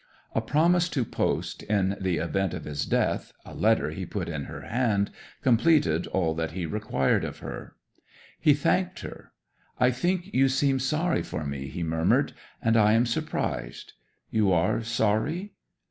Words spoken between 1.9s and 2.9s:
the event of his